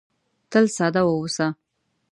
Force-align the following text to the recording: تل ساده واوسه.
تل 0.51 0.65
ساده 0.75 1.01
واوسه. 1.05 1.47